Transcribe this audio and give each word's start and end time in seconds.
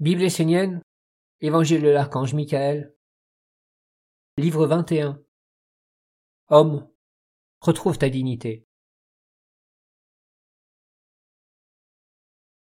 Bible 0.00 0.22
essénienne, 0.22 0.80
Évangile 1.42 1.82
de 1.82 1.90
l'archange 1.90 2.32
Michael, 2.32 2.96
Livre 4.38 4.66
21. 4.66 5.22
Homme, 6.48 6.90
retrouve 7.60 7.98
ta 7.98 8.08
dignité. 8.08 8.66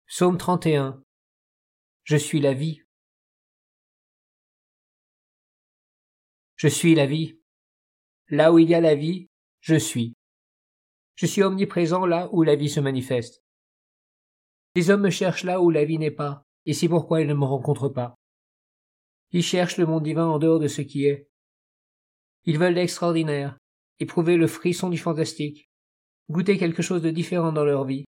Psaume 0.06 0.36
31. 0.36 1.00
Je 2.02 2.16
suis 2.16 2.40
la 2.40 2.54
vie. 2.54 2.82
Je 6.56 6.66
suis 6.66 6.96
la 6.96 7.06
vie. 7.06 7.38
Là 8.30 8.52
où 8.52 8.58
il 8.58 8.68
y 8.68 8.74
a 8.74 8.80
la 8.80 8.96
vie, 8.96 9.28
je 9.60 9.76
suis. 9.76 10.16
Je 11.14 11.26
suis 11.26 11.44
omniprésent 11.44 12.04
là 12.04 12.28
où 12.32 12.42
la 12.42 12.56
vie 12.56 12.68
se 12.68 12.80
manifeste. 12.80 13.44
Les 14.74 14.90
hommes 14.90 15.02
me 15.02 15.10
cherchent 15.10 15.44
là 15.44 15.60
où 15.60 15.70
la 15.70 15.84
vie 15.84 15.98
n'est 15.98 16.10
pas, 16.10 16.47
et 16.68 16.74
c'est 16.74 16.88
pourquoi 16.88 17.22
ils 17.22 17.26
ne 17.26 17.32
me 17.32 17.46
rencontrent 17.46 17.88
pas. 17.88 18.14
Ils 19.30 19.42
cherchent 19.42 19.78
le 19.78 19.86
monde 19.86 20.02
divin 20.02 20.26
en 20.26 20.38
dehors 20.38 20.58
de 20.58 20.68
ce 20.68 20.82
qui 20.82 21.06
est. 21.06 21.26
Ils 22.44 22.58
veulent 22.58 22.74
l'extraordinaire, 22.74 23.56
éprouver 24.00 24.36
le 24.36 24.46
frisson 24.46 24.90
du 24.90 24.98
fantastique, 24.98 25.70
goûter 26.28 26.58
quelque 26.58 26.82
chose 26.82 27.00
de 27.00 27.08
différent 27.08 27.52
dans 27.52 27.64
leur 27.64 27.86
vie, 27.86 28.04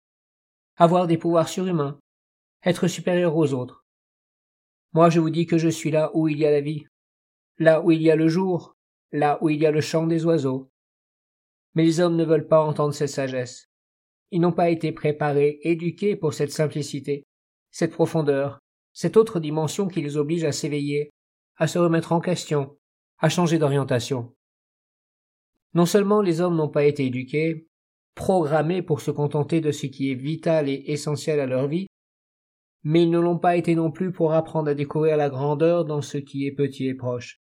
avoir 0.77 1.07
des 1.07 1.17
pouvoirs 1.17 1.49
surhumains, 1.49 1.99
être 2.63 2.87
supérieur 2.87 3.35
aux 3.35 3.51
autres. 3.53 3.83
Moi 4.93 5.09
je 5.09 5.19
vous 5.19 5.31
dis 5.31 5.47
que 5.47 5.57
je 5.57 5.69
suis 5.69 5.89
là 5.89 6.11
où 6.13 6.27
il 6.27 6.37
y 6.37 6.45
a 6.45 6.51
la 6.51 6.61
vie, 6.61 6.85
là 7.57 7.81
où 7.81 7.89
il 7.89 8.03
y 8.03 8.11
a 8.11 8.15
le 8.15 8.27
jour, 8.27 8.75
là 9.11 9.39
où 9.41 9.49
il 9.49 9.59
y 9.59 9.65
a 9.65 9.71
le 9.71 9.81
chant 9.81 10.05
des 10.05 10.23
oiseaux. 10.23 10.69
Mais 11.73 11.83
les 11.83 11.99
hommes 11.99 12.15
ne 12.15 12.25
veulent 12.25 12.47
pas 12.47 12.63
entendre 12.63 12.93
cette 12.93 13.09
sagesse. 13.09 13.71
Ils 14.29 14.39
n'ont 14.39 14.51
pas 14.51 14.69
été 14.69 14.91
préparés, 14.91 15.57
éduqués 15.63 16.15
pour 16.15 16.35
cette 16.35 16.51
simplicité, 16.51 17.25
cette 17.71 17.91
profondeur, 17.91 18.59
cette 18.93 19.17
autre 19.17 19.39
dimension 19.39 19.87
qui 19.87 20.01
les 20.01 20.17
oblige 20.17 20.43
à 20.43 20.51
s'éveiller, 20.51 21.11
à 21.55 21.67
se 21.67 21.79
remettre 21.79 22.11
en 22.11 22.19
question, 22.19 22.77
à 23.17 23.29
changer 23.29 23.57
d'orientation. 23.57 24.35
Non 25.73 25.85
seulement 25.85 26.21
les 26.21 26.41
hommes 26.41 26.57
n'ont 26.57 26.69
pas 26.69 26.83
été 26.83 27.05
éduqués, 27.05 27.67
programmés 28.15 28.81
pour 28.81 29.01
se 29.01 29.11
contenter 29.11 29.61
de 29.61 29.71
ce 29.71 29.85
qui 29.85 30.11
est 30.11 30.15
vital 30.15 30.67
et 30.67 30.83
essentiel 30.87 31.39
à 31.39 31.45
leur 31.45 31.67
vie, 31.67 31.87
mais 32.83 33.03
ils 33.03 33.09
ne 33.09 33.19
l'ont 33.19 33.37
pas 33.37 33.55
été 33.55 33.75
non 33.75 33.91
plus 33.91 34.11
pour 34.11 34.33
apprendre 34.33 34.69
à 34.69 34.73
découvrir 34.73 35.17
la 35.17 35.29
grandeur 35.29 35.85
dans 35.85 36.01
ce 36.01 36.17
qui 36.17 36.45
est 36.45 36.51
petit 36.51 36.87
et 36.87 36.95
proche. 36.95 37.39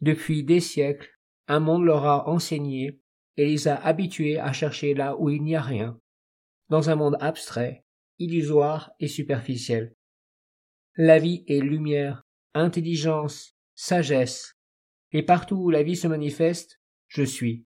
Depuis 0.00 0.42
des 0.42 0.60
siècles, 0.60 1.10
un 1.46 1.60
monde 1.60 1.84
leur 1.84 2.06
a 2.06 2.28
enseigné 2.28 3.00
et 3.36 3.46
les 3.46 3.68
a 3.68 3.76
habitués 3.76 4.38
à 4.38 4.52
chercher 4.52 4.94
là 4.94 5.16
où 5.16 5.28
il 5.28 5.42
n'y 5.42 5.54
a 5.54 5.62
rien, 5.62 6.00
dans 6.70 6.90
un 6.90 6.94
monde 6.94 7.16
abstrait, 7.20 7.84
illusoire 8.20 8.92
et 9.00 9.08
superficiel. 9.08 9.96
La 10.96 11.18
vie 11.18 11.42
est 11.48 11.60
lumière, 11.60 12.22
intelligence, 12.54 13.56
sagesse, 13.74 14.56
et 15.10 15.22
partout 15.22 15.56
où 15.56 15.70
la 15.70 15.82
vie 15.82 15.96
se 15.96 16.06
manifeste, 16.06 16.80
je 17.08 17.22
suis. 17.22 17.66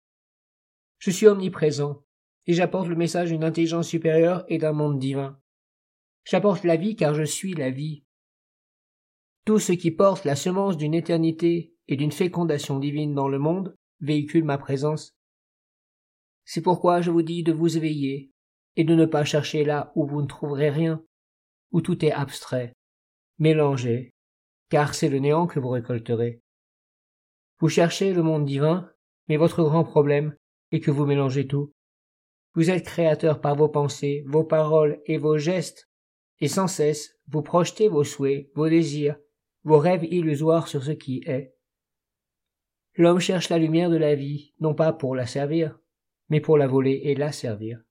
Je 0.99 1.11
suis 1.11 1.27
omniprésent, 1.27 2.05
et 2.45 2.53
j'apporte 2.53 2.87
le 2.87 2.95
message 2.95 3.29
d'une 3.29 3.43
intelligence 3.43 3.89
supérieure 3.89 4.45
et 4.47 4.59
d'un 4.59 4.73
monde 4.73 4.99
divin. 4.99 5.39
J'apporte 6.23 6.63
la 6.63 6.77
vie 6.77 6.95
car 6.95 7.13
je 7.13 7.23
suis 7.23 7.53
la 7.53 7.71
vie. 7.71 8.05
Tout 9.45 9.59
ce 9.59 9.73
qui 9.73 9.91
porte 9.91 10.23
la 10.23 10.35
semence 10.35 10.77
d'une 10.77 10.93
éternité 10.93 11.73
et 11.87 11.97
d'une 11.97 12.11
fécondation 12.11 12.79
divine 12.79 13.13
dans 13.13 13.27
le 13.27 13.39
monde 13.39 13.75
véhicule 13.99 14.43
ma 14.43 14.57
présence. 14.57 15.17
C'est 16.45 16.61
pourquoi 16.61 17.01
je 17.01 17.11
vous 17.11 17.23
dis 17.23 17.43
de 17.43 17.51
vous 17.51 17.75
éveiller 17.75 18.32
et 18.75 18.83
de 18.83 18.95
ne 18.95 19.05
pas 19.05 19.25
chercher 19.25 19.63
là 19.63 19.91
où 19.95 20.05
vous 20.05 20.21
ne 20.21 20.27
trouverez 20.27 20.69
rien, 20.69 21.03
où 21.71 21.81
tout 21.81 22.03
est 22.05 22.11
abstrait, 22.11 22.73
mélangé, 23.39 24.13
car 24.69 24.93
c'est 24.95 25.09
le 25.09 25.19
néant 25.19 25.47
que 25.47 25.59
vous 25.59 25.69
récolterez. 25.69 26.41
Vous 27.59 27.69
cherchez 27.69 28.13
le 28.13 28.23
monde 28.23 28.45
divin, 28.45 28.91
mais 29.27 29.37
votre 29.37 29.63
grand 29.63 29.83
problème 29.83 30.35
est 30.71 30.79
que 30.79 30.91
vous 30.91 31.05
mélangez 31.05 31.47
tout. 31.47 31.71
Vous 32.55 32.69
êtes 32.69 32.85
créateur 32.85 33.41
par 33.41 33.55
vos 33.55 33.69
pensées, 33.69 34.23
vos 34.27 34.43
paroles 34.43 35.01
et 35.05 35.17
vos 35.17 35.37
gestes, 35.37 35.89
et 36.39 36.47
sans 36.47 36.67
cesse 36.67 37.15
vous 37.27 37.41
projetez 37.41 37.87
vos 37.87 38.03
souhaits, 38.03 38.49
vos 38.53 38.67
désirs, 38.67 39.17
vos 39.63 39.77
rêves 39.77 40.03
illusoires 40.03 40.67
sur 40.67 40.83
ce 40.83 40.91
qui 40.91 41.23
est. 41.25 41.55
L'homme 42.95 43.19
cherche 43.19 43.49
la 43.49 43.57
lumière 43.57 43.89
de 43.89 43.97
la 43.97 44.13
vie, 44.13 44.53
non 44.59 44.75
pas 44.75 44.93
pour 44.93 45.15
la 45.15 45.25
servir, 45.25 45.79
mais 46.29 46.41
pour 46.41 46.57
la 46.57 46.67
voler 46.67 47.01
et 47.05 47.15
la 47.15 47.31
servir. 47.31 47.81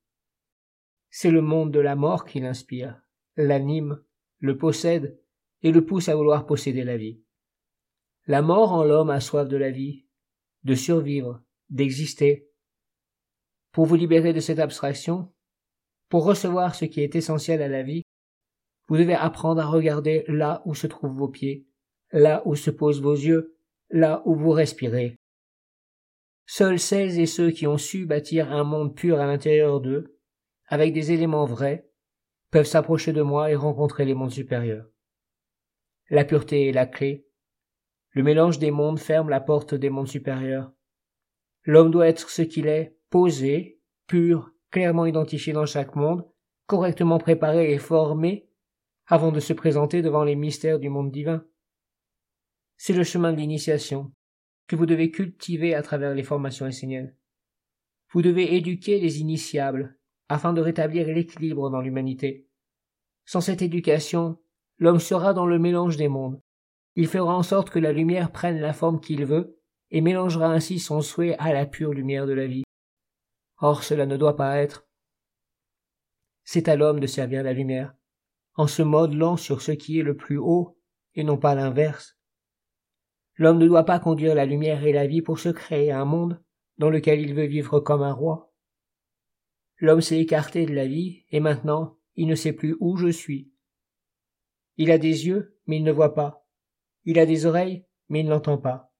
C'est 1.15 1.31
le 1.31 1.43
monde 1.43 1.71
de 1.71 1.79
la 1.79 1.95
mort 1.95 2.25
qui 2.25 2.41
l'inspire, 2.41 2.99
l'anime, 3.37 4.03
le 4.39 4.57
possède 4.57 5.21
et 5.63 5.71
le 5.71 5.85
pousse 5.85 6.09
à 6.09 6.17
vouloir 6.17 6.47
posséder 6.47 6.85
la 6.85 6.97
vie. 6.97 7.21
La 8.27 8.41
mort 8.41 8.73
en 8.73 8.83
l'homme 8.83 9.11
a 9.11 9.21
soif 9.21 9.47
de 9.47 9.59
la 9.59 9.71
vie, 9.71 10.07
de 10.65 10.75
survivre, 10.75 11.43
d'exister. 11.69 12.49
Pour 13.73 13.85
vous 13.85 13.95
libérer 13.95 14.33
de 14.33 14.41
cette 14.41 14.59
abstraction, 14.59 15.31
pour 16.09 16.25
recevoir 16.25 16.75
ce 16.75 16.87
qui 16.87 17.03
est 17.03 17.15
essentiel 17.15 17.61
à 17.61 17.69
la 17.69 17.83
vie, 17.83 18.03
vous 18.89 18.97
devez 18.97 19.15
apprendre 19.15 19.61
à 19.61 19.67
regarder 19.67 20.25
là 20.29 20.63
où 20.65 20.75
se 20.75 20.87
trouvent 20.87 21.15
vos 21.15 21.29
pieds, 21.29 21.67
là 22.11 22.41
où 22.47 22.57
se 22.57 22.71
posent 22.71 23.03
vos 23.03 23.13
yeux, 23.15 23.59
là 23.91 24.23
où 24.25 24.35
vous 24.35 24.53
respirez. 24.53 25.17
Seuls 26.47 26.79
celles 26.79 27.21
et 27.21 27.27
ceux 27.27 27.51
qui 27.51 27.67
ont 27.67 27.77
su 27.77 28.07
bâtir 28.07 28.51
un 28.51 28.65
monde 28.65 28.97
pur 28.97 29.21
à 29.21 29.27
l'intérieur 29.27 29.83
d'eux, 29.83 30.12
avec 30.73 30.95
des 30.95 31.13
éléments 31.13 31.45
vrais, 31.45 31.87
peuvent 32.51 32.65
s'approcher 32.65 33.13
de 33.13 33.21
moi 33.21 33.51
et 33.51 33.55
rencontrer 33.55 34.07
les 34.07 34.15
mondes 34.15 34.31
supérieurs. 34.31 34.89
La 36.09 36.25
pureté 36.25 36.67
est 36.67 36.73
la 36.73 36.87
clé. 36.87 37.27
Le 38.13 38.23
mélange 38.23 38.59
des 38.59 38.71
mondes 38.71 38.99
ferme 38.99 39.29
la 39.29 39.41
porte 39.41 39.75
des 39.75 39.91
mondes 39.91 40.09
supérieurs. 40.09 40.73
L'homme 41.65 41.91
doit 41.91 42.09
être 42.09 42.31
ce 42.31 42.41
qu'il 42.41 42.69
est, 42.69 42.97
posé, 43.11 43.83
pur, 44.07 44.51
clairement 44.71 45.05
identifié 45.05 45.53
dans 45.53 45.67
chaque 45.67 45.95
monde, 45.95 46.27
correctement 46.67 47.19
préparé 47.19 47.75
et 47.75 47.79
formé 47.79 48.49
avant 49.05 49.31
de 49.31 49.41
se 49.41 49.53
présenter 49.53 50.01
devant 50.01 50.25
les 50.25 50.37
mystères 50.37 50.79
du 50.79 50.89
monde 50.89 51.13
divin. 51.13 51.45
C'est 52.79 52.95
le 52.95 53.05
chemin 53.05 53.35
de 53.35 53.37
l'initiation 53.37 54.11
que 54.69 54.77
vous 54.77 54.87
devez 54.87 55.11
cultiver 55.11 55.75
à 55.75 55.83
travers 55.83 56.15
les 56.15 56.23
formations 56.23 56.67
esséniennes. 56.67 57.15
Vous 58.13 58.23
devez 58.23 58.57
éduquer 58.57 59.01
les 59.01 59.21
initiables 59.21 59.99
afin 60.33 60.55
de 60.55 60.63
rétablir 60.63 61.07
l'équilibre 61.09 61.69
dans 61.69 61.83
l'humanité. 61.83 62.49
Sans 63.27 63.43
cette 63.43 63.61
éducation, 63.61 64.39
l'homme 64.79 64.99
sera 64.99 65.35
dans 65.35 65.45
le 65.45 65.59
mélange 65.59 65.99
des 65.99 66.09
mondes. 66.09 66.41
Il 66.97 67.07
fera 67.07 67.37
en 67.37 67.43
sorte 67.43 67.69
que 67.69 67.79
la 67.79 67.93
lumière 67.93 68.33
prenne 68.33 68.59
la 68.59 68.73
forme 68.73 68.99
qu'il 68.99 69.27
veut 69.27 69.59
et 69.91 70.01
mélangera 70.01 70.47
ainsi 70.47 70.79
son 70.79 71.03
souhait 71.03 71.37
à 71.39 71.53
la 71.53 71.67
pure 71.67 71.93
lumière 71.93 72.27
de 72.27 72.33
la 72.33 72.47
vie. 72.47 72.65
Or 73.59 73.85
cela 73.85 74.07
ne 74.07 74.17
doit 74.17 74.37
pas 74.37 74.57
être. 74.57 74.89
C'est 76.45 76.69
à 76.69 76.77
l'homme 76.77 76.99
de 76.99 77.07
servir 77.07 77.43
la 77.43 77.53
lumière, 77.53 77.95
en 78.55 78.67
se 78.67 78.81
modelant 78.81 79.37
sur 79.37 79.61
ce 79.61 79.73
qui 79.73 79.99
est 79.99 80.03
le 80.03 80.17
plus 80.17 80.39
haut, 80.39 80.79
et 81.15 81.25
non 81.25 81.37
pas 81.37 81.55
l'inverse. 81.55 82.17
L'homme 83.37 83.59
ne 83.59 83.67
doit 83.67 83.85
pas 83.85 83.99
conduire 83.99 84.35
la 84.35 84.47
lumière 84.47 84.83
et 84.85 84.93
la 84.93 85.07
vie 85.07 85.21
pour 85.21 85.39
se 85.39 85.51
créer 85.51 85.93
un 85.93 86.07
monde 86.07 86.43
dans 86.79 86.89
lequel 86.89 87.21
il 87.21 87.35
veut 87.35 87.45
vivre 87.47 87.81
comme 87.81 88.03
un 88.03 88.15
roi. 88.15 88.52
L'homme 89.83 90.01
s'est 90.01 90.21
écarté 90.21 90.65
de 90.65 90.73
la 90.73 90.87
vie, 90.87 91.25
et 91.31 91.41
maintenant 91.41 91.99
il 92.15 92.29
ne 92.29 92.37
sait 92.37 92.53
plus 92.53 92.77
où 92.79 92.97
je 92.97 93.09
suis. 93.09 93.53
Il 94.77 94.93
a 94.93 94.97
des 94.97 95.27
yeux, 95.27 95.59
mais 95.67 95.79
il 95.79 95.83
ne 95.83 95.91
voit 95.91 96.15
pas. 96.15 96.47
Il 97.05 97.19
a 97.19 97.27
des 97.27 97.47
oreilles, 97.47 97.85
mais 98.09 98.21
il 98.21 98.29
n'entend 98.29 98.59
pas. 98.59 98.95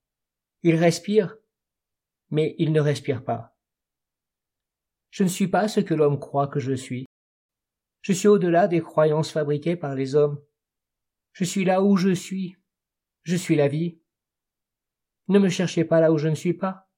Il 0.65 0.75
respire, 0.75 1.37
mais 2.31 2.57
il 2.59 2.73
ne 2.73 2.81
respire 2.81 3.23
pas. 3.23 3.57
Je 5.11 5.23
ne 5.23 5.29
suis 5.29 5.47
pas 5.47 5.69
ce 5.69 5.79
que 5.79 5.95
l'homme 5.95 6.19
croit 6.19 6.49
que 6.49 6.59
je 6.59 6.73
suis. 6.73 7.07
Je 8.01 8.13
suis 8.13 8.27
au-delà 8.27 8.67
des 8.67 8.81
croyances 8.81 9.31
fabriquées 9.31 9.77
par 9.77 9.95
les 9.95 10.17
hommes. 10.17 10.43
Je 11.33 11.45
suis 11.45 11.65
là 11.65 11.81
où 11.85 11.97
je 11.97 12.13
suis. 12.13 12.57
Je 13.23 13.37
suis 13.37 13.55
la 13.55 13.69
vie. 13.69 14.01
Ne 15.29 15.39
me 15.39 15.49
cherchez 15.49 15.85
pas 15.85 16.01
là 16.01 16.11
où 16.11 16.19
je 16.19 16.27
ne 16.27 16.35
suis 16.35 16.55
pas, 16.55 16.91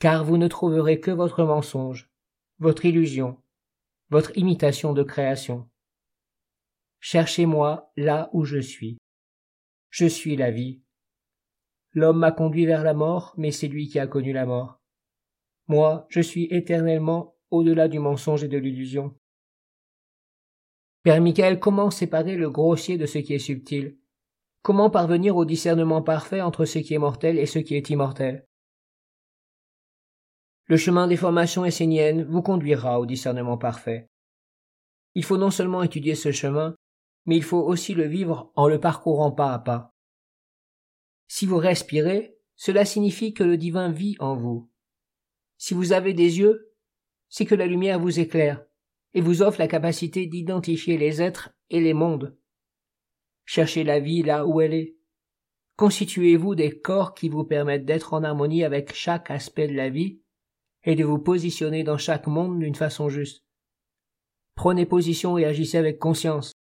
car 0.00 0.24
vous 0.24 0.36
ne 0.36 0.48
trouverez 0.48 0.98
que 0.98 1.12
votre 1.12 1.44
mensonge, 1.44 2.10
votre 2.58 2.84
illusion, 2.84 3.42
votre 4.10 4.36
imitation 4.36 4.92
de 4.92 5.02
création. 5.02 5.68
Cherchez-moi 7.00 7.92
là 7.96 8.30
où 8.32 8.44
je 8.44 8.58
suis. 8.58 8.98
Je 9.90 10.06
suis 10.06 10.36
la 10.36 10.50
vie. 10.50 10.82
L'homme 11.92 12.18
m'a 12.18 12.32
conduit 12.32 12.66
vers 12.66 12.82
la 12.82 12.94
mort, 12.94 13.34
mais 13.36 13.50
c'est 13.50 13.68
lui 13.68 13.88
qui 13.88 13.98
a 13.98 14.06
connu 14.06 14.32
la 14.32 14.46
mort. 14.46 14.80
Moi, 15.68 16.06
je 16.08 16.20
suis 16.20 16.48
éternellement 16.50 17.36
au-delà 17.50 17.88
du 17.88 17.98
mensonge 17.98 18.44
et 18.44 18.48
de 18.48 18.58
l'illusion. 18.58 19.16
Père 21.02 21.20
Michael, 21.20 21.60
comment 21.60 21.90
séparer 21.90 22.36
le 22.36 22.50
grossier 22.50 22.98
de 22.98 23.06
ce 23.06 23.18
qui 23.18 23.34
est 23.34 23.38
subtil? 23.38 23.98
Comment 24.62 24.90
parvenir 24.90 25.36
au 25.36 25.44
discernement 25.44 26.02
parfait 26.02 26.40
entre 26.40 26.64
ce 26.64 26.78
qui 26.78 26.94
est 26.94 26.98
mortel 26.98 27.38
et 27.38 27.46
ce 27.46 27.58
qui 27.58 27.74
est 27.74 27.90
immortel? 27.90 28.46
Le 30.66 30.76
chemin 30.78 31.06
des 31.06 31.16
formations 31.16 31.64
esséniennes 31.64 32.24
vous 32.24 32.40
conduira 32.40 32.98
au 32.98 33.06
discernement 33.06 33.58
parfait. 33.58 34.08
Il 35.14 35.22
faut 35.22 35.36
non 35.36 35.50
seulement 35.50 35.82
étudier 35.82 36.14
ce 36.14 36.32
chemin, 36.32 36.74
mais 37.26 37.36
il 37.36 37.42
faut 37.42 37.60
aussi 37.60 37.94
le 37.94 38.06
vivre 38.06 38.50
en 38.56 38.66
le 38.66 38.80
parcourant 38.80 39.30
pas 39.30 39.52
à 39.52 39.58
pas. 39.58 39.94
Si 41.28 41.44
vous 41.44 41.58
respirez, 41.58 42.38
cela 42.56 42.84
signifie 42.84 43.34
que 43.34 43.44
le 43.44 43.56
divin 43.56 43.90
vit 43.90 44.16
en 44.20 44.36
vous. 44.36 44.70
Si 45.58 45.74
vous 45.74 45.92
avez 45.92 46.14
des 46.14 46.38
yeux, 46.38 46.72
c'est 47.28 47.46
que 47.46 47.54
la 47.54 47.66
lumière 47.66 48.00
vous 48.00 48.18
éclaire 48.18 48.64
et 49.12 49.20
vous 49.20 49.42
offre 49.42 49.60
la 49.60 49.68
capacité 49.68 50.26
d'identifier 50.26 50.96
les 50.96 51.20
êtres 51.20 51.50
et 51.70 51.80
les 51.80 51.94
mondes. 51.94 52.36
Cherchez 53.44 53.84
la 53.84 54.00
vie 54.00 54.22
là 54.22 54.46
où 54.46 54.60
elle 54.60 54.74
est. 54.74 54.96
Constituez-vous 55.76 56.54
des 56.54 56.80
corps 56.80 57.14
qui 57.14 57.28
vous 57.28 57.44
permettent 57.44 57.84
d'être 57.84 58.14
en 58.14 58.24
harmonie 58.24 58.64
avec 58.64 58.94
chaque 58.94 59.30
aspect 59.30 59.68
de 59.68 59.74
la 59.74 59.90
vie 59.90 60.20
et 60.84 60.94
de 60.94 61.04
vous 61.04 61.18
positionner 61.18 61.82
dans 61.82 61.98
chaque 61.98 62.26
monde 62.26 62.58
d'une 62.58 62.74
façon 62.74 63.08
juste. 63.08 63.42
Prenez 64.54 64.86
position 64.86 65.36
et 65.38 65.44
agissez 65.44 65.78
avec 65.78 65.98
conscience. 65.98 66.52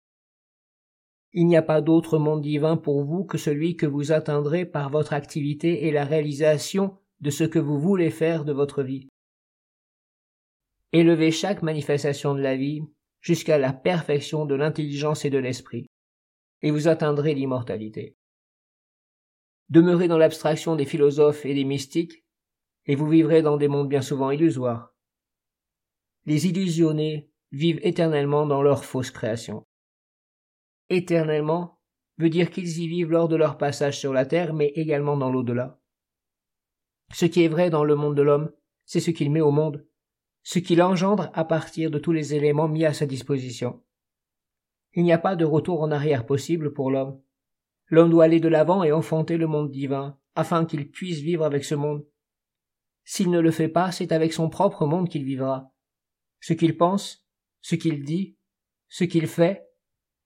Il 1.33 1.47
n'y 1.47 1.57
a 1.57 1.63
pas 1.63 1.81
d'autre 1.81 2.19
monde 2.19 2.43
divin 2.43 2.77
pour 2.77 3.05
vous 3.05 3.25
que 3.25 3.39
celui 3.39 3.77
que 3.77 3.87
vous 3.87 4.13
atteindrez 4.13 4.67
par 4.67 4.91
votre 4.91 5.13
activité 5.13 5.87
et 5.87 5.91
la 5.91 6.05
réalisation 6.05 6.97
de 7.21 7.31
ce 7.31 7.45
que 7.45 7.59
vous 7.59 7.79
voulez 7.79 8.11
faire 8.11 8.45
de 8.45 8.53
votre 8.53 8.83
vie. 8.83 9.09
Élevez 10.93 11.31
chaque 11.31 11.63
manifestation 11.63 12.35
de 12.35 12.41
la 12.41 12.57
vie 12.57 12.83
jusqu'à 13.21 13.57
la 13.57 13.73
perfection 13.73 14.45
de 14.45 14.55
l'intelligence 14.55 15.25
et 15.25 15.31
de 15.31 15.39
l'esprit, 15.39 15.87
et 16.61 16.71
vous 16.71 16.89
atteindrez 16.89 17.35
l'immortalité. 17.35 18.17
Demeurez 19.71 20.09
dans 20.09 20.19
l'abstraction 20.19 20.77
des 20.77 20.85
philosophes 20.85 21.47
et 21.47 21.55
des 21.55 21.65
mystiques, 21.65 22.22
et 22.87 22.95
vous 22.95 23.09
vivrez 23.09 23.43
dans 23.43 23.57
des 23.57 23.69
mondes 23.69 23.89
bien 23.89 24.03
souvent 24.03 24.31
illusoires. 24.31 24.95
Les 26.27 26.47
illusionnés 26.47 27.31
vivent 27.51 27.81
éternellement 27.83 28.47
dans 28.47 28.63
leur 28.63 28.85
fausse 28.85 29.11
création 29.11 29.67
éternellement 30.93 31.79
veut 32.19 32.31
dire 32.31 32.51
qu'ils 32.51 32.79
y 32.79 32.87
vivent 32.87 33.11
lors 33.11 33.29
de 33.29 33.37
leur 33.37 33.57
passage 33.57 33.99
sur 33.99 34.13
la 34.13 34.27
terre, 34.27 34.55
mais 34.55 34.69
également 34.75 35.17
dans 35.17 35.31
l'au-delà. 35.31 35.81
Ce 37.13 37.27
qui 37.27 37.43
est 37.43 37.49
vrai 37.49 37.71
dans 37.71 37.85
le 37.85 37.97
monde 37.97 38.17
de 38.17 38.23
l'homme, 38.23 38.53
c'est 38.85 39.01
ce 39.01 39.11
qu'il 39.11 39.31
met 39.31 39.41
au 39.41 39.51
monde, 39.51 39.87
ce 40.43 40.59
qu'il 40.59 40.83
engendre 40.83 41.31
à 41.35 41.45
partir 41.45 41.91
de 41.91 41.99
tous 41.99 42.13
les 42.13 42.35
éléments 42.35 42.69
mis 42.69 42.85
à 42.85 42.93
sa 42.93 43.07
disposition. 43.07 43.83
Il 44.95 45.05
n'y 45.05 45.13
a 45.13 45.19
pas 45.19 45.37
de 45.37 45.45
retour 45.45 45.81
en 45.83 45.91
arrière 45.91 46.27
possible 46.27 46.73
pour 46.73 46.91
l'homme. 46.91 47.21
L'homme 47.89 48.11
doit 48.11 48.25
aller 48.25 48.41
de 48.41 48.49
l'avant 48.49 48.85
et 48.85 48.93
enfanter 48.93 49.37
le 49.37 49.47
monde 49.47 49.71
divin, 49.71 50.19
afin 50.35 50.65
qu'il 50.65 50.91
puisse 50.91 51.21
vivre 51.21 51.45
avec 51.45 51.65
ce 51.65 51.75
monde. 51.75 52.07
S'il 53.05 53.31
ne 53.31 53.41
le 53.41 53.51
fait 53.51 53.69
pas, 53.69 53.93
c'est 53.93 54.13
avec 54.13 54.33
son 54.33 54.49
propre 54.49 54.87
monde 54.87 55.09
qu'il 55.09 55.25
vivra. 55.25 55.73
Ce 56.41 56.53
qu'il 56.53 56.77
pense, 56.77 57.27
ce 57.61 57.75
qu'il 57.75 58.05
dit, 58.05 58.37
ce 58.89 59.05
qu'il 59.05 59.27
fait, 59.27 59.69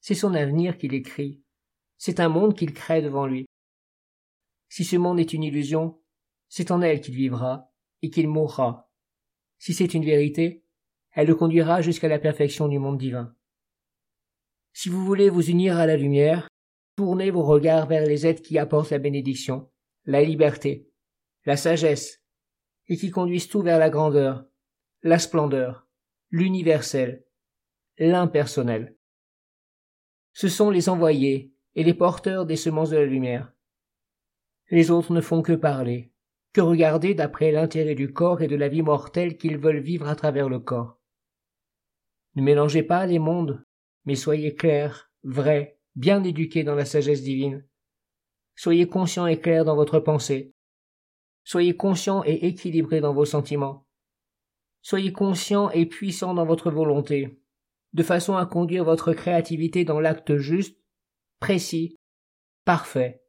c'est 0.00 0.14
son 0.14 0.34
avenir 0.34 0.78
qu'il 0.78 0.94
écrit. 0.94 1.43
C'est 1.99 2.20
un 2.20 2.28
monde 2.28 2.56
qu'il 2.56 2.73
crée 2.73 3.02
devant 3.02 3.26
lui. 3.26 3.46
Si 4.69 4.84
ce 4.84 4.96
monde 4.96 5.20
est 5.20 5.32
une 5.32 5.44
illusion, 5.44 6.00
c'est 6.49 6.70
en 6.70 6.82
elle 6.82 7.00
qu'il 7.00 7.14
vivra 7.14 7.73
et 8.02 8.11
qu'il 8.11 8.28
mourra. 8.28 8.90
Si 9.58 9.73
c'est 9.73 9.94
une 9.94 10.05
vérité, 10.05 10.64
elle 11.12 11.28
le 11.28 11.34
conduira 11.34 11.81
jusqu'à 11.81 12.08
la 12.08 12.19
perfection 12.19 12.69
du 12.69 12.78
monde 12.78 12.99
divin. 12.99 13.34
Si 14.73 14.90
vous 14.90 15.05
voulez 15.05 15.31
vous 15.31 15.49
unir 15.49 15.78
à 15.78 15.87
la 15.87 15.96
lumière, 15.96 16.49
tournez 16.96 17.31
vos 17.31 17.43
regards 17.43 17.87
vers 17.87 18.05
les 18.05 18.26
êtres 18.26 18.43
qui 18.43 18.58
apportent 18.58 18.90
la 18.90 18.99
bénédiction, 18.99 19.70
la 20.05 20.23
liberté, 20.23 20.90
la 21.46 21.56
sagesse, 21.56 22.23
et 22.88 22.97
qui 22.97 23.11
conduisent 23.11 23.49
tout 23.49 23.62
vers 23.62 23.79
la 23.79 23.91
grandeur, 23.91 24.47
la 25.03 25.19
splendeur, 25.19 25.87
l'universel, 26.31 27.25
l'impersonnel 27.99 28.97
ce 30.37 30.49
sont 30.49 30.69
les 30.69 30.91
envoyés 30.91 31.55
et 31.77 31.83
les 31.83 31.94
porteurs 31.94 32.44
des 32.44 32.56
semences 32.56 32.91
de 32.91 32.99
la 32.99 33.06
lumière. 33.06 33.55
Les 34.71 34.91
autres 34.91 35.15
ne 35.15 35.23
font 35.23 35.41
que 35.41 35.55
parler, 35.55 36.12
que 36.53 36.61
regarder 36.61 37.15
d'après 37.15 37.53
l'intérêt 37.53 37.94
du 37.94 38.12
corps 38.12 38.43
et 38.43 38.47
de 38.47 38.55
la 38.55 38.69
vie 38.69 38.83
mortelle 38.83 39.38
qu'ils 39.38 39.56
veulent 39.56 39.81
vivre 39.81 40.06
à 40.06 40.15
travers 40.15 40.50
le 40.50 40.59
corps. 40.59 41.00
Ne 42.35 42.43
mélangez 42.43 42.83
pas 42.83 43.06
les 43.06 43.19
mondes, 43.19 43.65
mais 44.05 44.15
soyez 44.15 44.55
clairs, 44.55 45.11
vrais, 45.23 45.79
bien 45.94 46.23
éduqués 46.23 46.65
dans 46.65 46.75
la 46.75 46.85
sagesse 46.85 47.23
divine. 47.23 47.67
Soyez 48.56 48.87
conscients 48.87 49.27
et 49.27 49.41
clairs 49.41 49.65
dans 49.65 49.75
votre 49.75 50.00
pensée. 50.00 50.53
Soyez 51.47 51.77
conscients 51.77 52.25
et 52.25 52.49
équilibrés 52.49 53.01
dans 53.01 53.15
vos 53.15 53.25
sentiments. 53.25 53.87
Soyez 54.83 55.13
conscients 55.13 55.71
et 55.71 55.87
puissants 55.87 56.35
dans 56.35 56.45
votre 56.45 56.73
volonté, 56.73 57.39
de 57.93 58.03
façon 58.03 58.37
à 58.37 58.47
conduire 58.47 58.83
votre 58.83 59.13
créativité 59.13 59.85
dans 59.85 60.01
l'acte 60.01 60.39
juste, 60.39 60.77
précis, 61.39 62.01
parfait. 62.65 63.23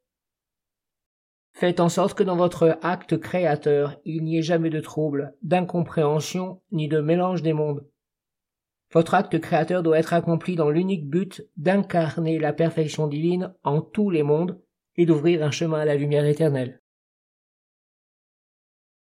Faites 1.54 1.80
en 1.80 1.90
sorte 1.90 2.18
que 2.18 2.24
dans 2.24 2.36
votre 2.36 2.80
acte 2.82 3.20
créateur 3.20 4.02
il 4.04 4.24
n'y 4.24 4.40
ait 4.40 4.42
jamais 4.42 4.72
de 4.72 4.80
trouble, 4.80 5.36
d'incompréhension, 5.44 6.64
ni 6.72 6.88
de 6.88 7.00
mélange 7.00 7.44
des 7.44 7.54
mondes. 7.54 7.88
Votre 8.94 9.14
acte 9.14 9.40
créateur 9.40 9.84
doit 9.84 10.00
être 10.00 10.14
accompli 10.14 10.56
dans 10.56 10.72
l'unique 10.72 11.08
but 11.08 11.48
d'incarner 11.56 12.40
la 12.40 12.52
perfection 12.52 13.06
divine 13.06 13.54
en 13.64 13.80
tous 13.80 14.10
les 14.10 14.24
mondes 14.24 14.60
et 14.96 15.06
d'ouvrir 15.06 15.44
un 15.44 15.52
chemin 15.52 15.82
à 15.82 15.86
la 15.86 15.94
lumière 15.94 16.26
éternelle. 16.26 16.82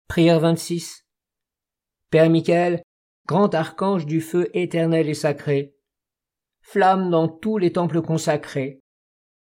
Prière 0.09 0.39
26 0.39 1.05
Père 2.09 2.31
Michael, 2.31 2.81
grand 3.27 3.53
archange 3.53 4.07
du 4.07 4.21
feu 4.21 4.49
éternel 4.55 5.07
et 5.07 5.13
sacré, 5.13 5.75
flamme 6.61 7.11
dans 7.11 7.27
tous 7.27 7.59
les 7.59 7.71
temples 7.71 8.01
consacrés, 8.01 8.79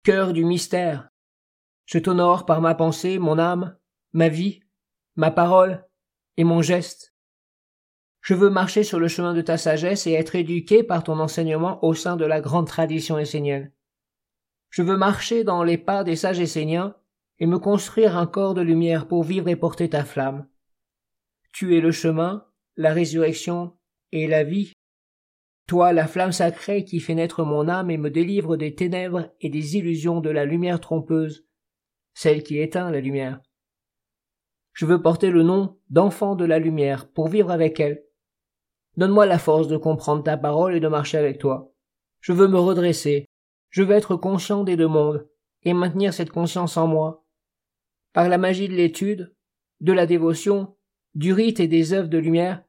cœur 0.04 0.32
du 0.32 0.46
mystère, 0.46 1.10
je 1.86 2.00
t'honore 2.00 2.46
par 2.46 2.62
ma 2.62 2.74
pensée, 2.74 3.20
mon 3.20 3.38
âme, 3.38 3.76
ma 4.14 4.30
vie, 4.30 4.62
ma 5.18 5.30
parole 5.30 5.86
et 6.38 6.46
mon 6.46 6.62
geste. 6.62 7.14
Je 8.22 8.34
veux 8.34 8.50
marcher 8.50 8.86
sur 8.86 8.98
le 8.98 9.10
chemin 9.10 9.34
de 9.34 9.42
ta 9.42 9.58
sagesse 9.58 10.08
et 10.08 10.14
être 10.14 10.36
éduqué 10.36 10.84
par 10.84 11.04
ton 11.04 11.20
enseignement 11.20 11.84
au 11.84 11.94
sein 11.94 12.16
de 12.16 12.24
la 12.24 12.40
grande 12.40 12.68
tradition 12.68 13.18
essénienne. 13.18 13.74
Je 14.70 14.84
veux 14.84 14.96
marcher 14.96 15.44
dans 15.44 15.64
les 15.64 15.78
pas 15.78 16.06
des 16.06 16.16
sages 16.16 16.40
esséniens 16.40 16.96
et 17.40 17.48
me 17.48 17.60
construire 17.60 18.18
un 18.18 18.28
corps 18.28 18.54
de 18.54 18.62
lumière 18.62 19.08
pour 19.08 19.24
vivre 19.24 19.48
et 19.48 19.56
porter 19.56 19.90
ta 19.90 20.06
flamme. 20.06 20.48
Tu 21.52 21.78
es 21.78 21.82
le 21.82 21.92
chemin, 21.92 22.46
la 22.76 22.94
résurrection 22.94 23.78
et 24.12 24.28
la 24.28 24.44
vie. 24.44 24.74
Toi, 25.68 25.94
la 25.94 26.08
flamme 26.08 26.32
sacrée 26.32 26.86
qui 26.86 27.00
fait 27.00 27.16
naître 27.16 27.44
mon 27.44 27.68
âme 27.68 27.90
et 27.90 27.98
me 27.98 28.10
délivre 28.10 28.56
des 28.56 28.76
ténèbres 28.76 29.32
et 29.42 29.50
des 29.50 29.78
illusions 29.78 30.22
de 30.22 30.30
la 30.30 30.46
lumière 30.46 30.80
trompeuse, 30.80 31.48
celle 32.14 32.44
qui 32.44 32.60
éteint 32.60 32.92
la 32.92 33.02
lumière. 33.02 33.42
Je 34.74 34.86
veux 34.86 35.02
porter 35.02 35.32
le 35.32 35.44
nom 35.44 35.80
d'enfant 35.90 36.36
de 36.36 36.46
la 36.46 36.60
lumière 36.60 37.10
pour 37.10 37.30
vivre 37.30 37.52
avec 37.52 37.80
elle. 37.80 38.04
Donne-moi 38.98 39.26
la 39.26 39.40
force 39.40 39.68
de 39.68 39.78
comprendre 39.78 40.24
ta 40.24 40.38
parole 40.38 40.76
et 40.76 40.80
de 40.80 40.88
marcher 40.88 41.18
avec 41.18 41.40
toi. 41.40 41.74
Je 42.20 42.34
veux 42.34 42.48
me 42.48 42.60
redresser. 42.60 43.26
Je 43.70 43.84
veux 43.84 43.96
être 43.96 44.16
conscient 44.16 44.64
des 44.64 44.78
deux 44.78 44.88
mondes 44.88 45.28
et 45.64 45.74
maintenir 45.74 46.14
cette 46.14 46.30
conscience 46.30 46.78
en 46.78 46.88
moi. 46.88 47.25
Par 48.16 48.30
la 48.30 48.38
magie 48.38 48.70
de 48.70 48.74
l'étude, 48.74 49.36
de 49.82 49.92
la 49.92 50.06
dévotion, 50.06 50.78
du 51.16 51.34
rite 51.34 51.60
et 51.60 51.68
des 51.68 51.92
œuvres 51.92 52.08
de 52.08 52.18
lumière, 52.18 52.64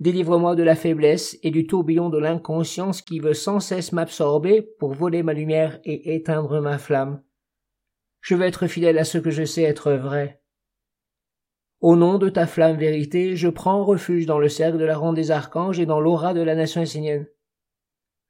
délivre-moi 0.00 0.56
de 0.56 0.64
la 0.64 0.74
faiblesse 0.74 1.38
et 1.44 1.52
du 1.52 1.68
tourbillon 1.68 2.10
de 2.10 2.18
l'inconscience 2.18 3.00
qui 3.00 3.20
veut 3.20 3.32
sans 3.32 3.60
cesse 3.60 3.92
m'absorber 3.92 4.62
pour 4.80 4.92
voler 4.92 5.22
ma 5.22 5.34
lumière 5.34 5.78
et 5.84 6.16
éteindre 6.16 6.60
ma 6.60 6.78
flamme. 6.78 7.22
Je 8.20 8.34
veux 8.34 8.44
être 8.44 8.66
fidèle 8.66 8.98
à 8.98 9.04
ce 9.04 9.18
que 9.18 9.30
je 9.30 9.44
sais 9.44 9.62
être 9.62 9.92
vrai. 9.92 10.42
Au 11.78 11.94
nom 11.94 12.18
de 12.18 12.28
ta 12.28 12.48
flamme 12.48 12.76
vérité, 12.76 13.36
je 13.36 13.46
prends 13.46 13.84
refuge 13.84 14.26
dans 14.26 14.40
le 14.40 14.48
cercle 14.48 14.78
de 14.78 14.84
la 14.84 14.98
ronde 14.98 15.14
des 15.14 15.30
archanges 15.30 15.78
et 15.78 15.86
dans 15.86 16.00
l'aura 16.00 16.34
de 16.34 16.42
la 16.42 16.56
nation 16.56 16.82
essénienne. 16.82 17.28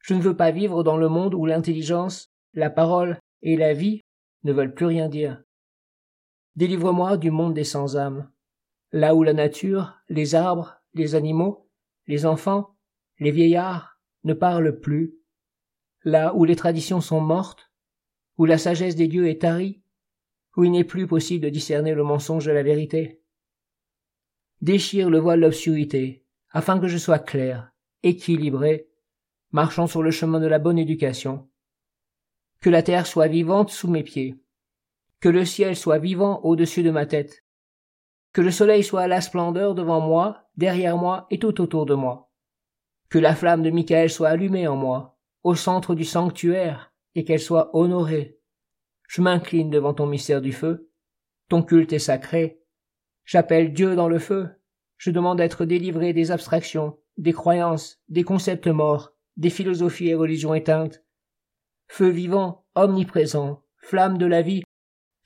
Je 0.00 0.12
ne 0.12 0.20
veux 0.20 0.36
pas 0.36 0.50
vivre 0.50 0.84
dans 0.84 0.98
le 0.98 1.08
monde 1.08 1.32
où 1.32 1.46
l'intelligence, 1.46 2.30
la 2.52 2.68
parole 2.68 3.18
et 3.40 3.56
la 3.56 3.72
vie 3.72 4.02
ne 4.44 4.52
veulent 4.52 4.74
plus 4.74 4.84
rien 4.84 5.08
dire. 5.08 5.42
Délivre-moi 6.56 7.16
du 7.16 7.30
monde 7.30 7.54
des 7.54 7.64
sans 7.64 7.96
âmes 7.96 8.30
là 8.92 9.14
où 9.14 9.22
la 9.22 9.32
nature, 9.32 9.94
les 10.08 10.34
arbres, 10.34 10.80
les 10.94 11.14
animaux, 11.14 11.68
les 12.06 12.24
enfants, 12.24 12.76
les 13.18 13.30
vieillards 13.30 14.00
ne 14.24 14.32
parlent 14.32 14.80
plus, 14.80 15.14
là 16.04 16.34
où 16.34 16.44
les 16.44 16.56
traditions 16.56 17.00
sont 17.00 17.20
mortes, 17.20 17.70
où 18.38 18.44
la 18.44 18.58
sagesse 18.58 18.96
des 18.96 19.08
dieux 19.08 19.28
est 19.28 19.42
tarie, 19.42 19.82
où 20.56 20.64
il 20.64 20.70
n'est 20.70 20.84
plus 20.84 21.06
possible 21.06 21.44
de 21.44 21.50
discerner 21.50 21.94
le 21.94 22.04
mensonge 22.04 22.46
de 22.46 22.52
la 22.52 22.62
vérité. 22.62 23.20
Déchire 24.62 25.10
le 25.10 25.18
voile 25.18 25.40
de 25.40 25.44
l'obscurité, 25.44 26.24
afin 26.50 26.78
que 26.80 26.88
je 26.88 26.96
sois 26.96 27.18
clair, 27.18 27.72
équilibré, 28.02 28.88
marchant 29.50 29.86
sur 29.86 30.02
le 30.02 30.10
chemin 30.10 30.40
de 30.40 30.46
la 30.46 30.58
bonne 30.58 30.78
éducation. 30.78 31.48
Que 32.60 32.70
la 32.70 32.82
terre 32.82 33.06
soit 33.06 33.28
vivante 33.28 33.70
sous 33.70 33.88
mes 33.88 34.02
pieds, 34.02 34.40
que 35.20 35.28
le 35.28 35.44
ciel 35.44 35.76
soit 35.76 35.98
vivant 35.98 36.40
au-dessus 36.42 36.82
de 36.82 36.90
ma 36.90 37.06
tête, 37.06 37.44
que 38.36 38.42
le 38.42 38.50
soleil 38.50 38.84
soit 38.84 39.00
à 39.00 39.08
la 39.08 39.22
splendeur 39.22 39.74
devant 39.74 40.00
moi, 40.00 40.48
derrière 40.56 40.98
moi 40.98 41.26
et 41.30 41.38
tout 41.38 41.58
autour 41.60 41.86
de 41.86 41.94
moi. 41.94 42.30
Que 43.08 43.18
la 43.18 43.34
flamme 43.34 43.62
de 43.62 43.70
Michael 43.70 44.10
soit 44.10 44.28
allumée 44.28 44.68
en 44.68 44.76
moi, 44.76 45.18
au 45.42 45.54
centre 45.54 45.94
du 45.94 46.04
sanctuaire, 46.04 46.92
et 47.14 47.24
qu'elle 47.24 47.40
soit 47.40 47.74
honorée. 47.74 48.38
Je 49.08 49.22
m'incline 49.22 49.70
devant 49.70 49.94
ton 49.94 50.06
mystère 50.06 50.42
du 50.42 50.52
feu. 50.52 50.90
Ton 51.48 51.62
culte 51.62 51.94
est 51.94 51.98
sacré. 51.98 52.60
J'appelle 53.24 53.72
Dieu 53.72 53.96
dans 53.96 54.08
le 54.08 54.18
feu. 54.18 54.50
Je 54.98 55.10
demande 55.10 55.38
d'être 55.38 55.64
délivré 55.64 56.12
des 56.12 56.30
abstractions, 56.30 56.98
des 57.16 57.32
croyances, 57.32 58.02
des 58.10 58.22
concepts 58.22 58.66
morts, 58.66 59.14
des 59.38 59.50
philosophies 59.50 60.08
et 60.08 60.14
religions 60.14 60.52
éteintes. 60.52 61.02
Feu 61.88 62.08
vivant, 62.08 62.66
omniprésent, 62.74 63.62
flamme 63.78 64.18
de 64.18 64.26
la 64.26 64.42
vie, 64.42 64.62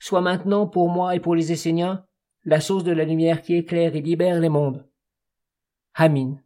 sois 0.01 0.21
maintenant 0.21 0.67
pour 0.67 0.89
moi 0.89 1.15
et 1.15 1.19
pour 1.19 1.35
les 1.35 1.51
Esséniens 1.51 2.05
la 2.43 2.59
source 2.59 2.83
de 2.83 2.91
la 2.91 3.05
lumière 3.05 3.41
qui 3.43 3.55
éclaire 3.55 3.95
et 3.95 4.01
libère 4.01 4.39
les 4.39 4.49
mondes. 4.49 4.89
Amin. 5.93 6.37